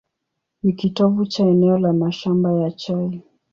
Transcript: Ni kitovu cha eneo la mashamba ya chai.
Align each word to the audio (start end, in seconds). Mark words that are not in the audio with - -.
Ni 0.63 0.73
kitovu 0.73 1.25
cha 1.25 1.45
eneo 1.45 1.77
la 1.77 1.93
mashamba 1.93 2.53
ya 2.53 2.71
chai. 2.71 3.21